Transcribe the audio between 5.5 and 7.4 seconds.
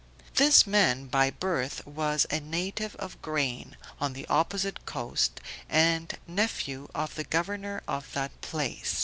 and nephew of the